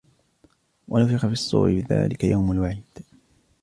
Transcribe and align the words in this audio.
ونفخ 0.87 1.21
في 1.27 1.31
الصور 1.33 1.71
ذلك 1.77 2.23
يوم 2.23 2.51
الوعيد 2.51 2.83